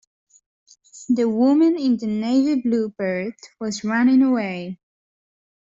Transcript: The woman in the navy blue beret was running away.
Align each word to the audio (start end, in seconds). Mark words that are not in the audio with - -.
The 1.09 1.29
woman 1.29 1.77
in 1.77 1.95
the 1.97 2.07
navy 2.07 2.59
blue 2.59 2.89
beret 2.89 3.35
was 3.59 3.83
running 3.83 4.23
away. 4.23 4.79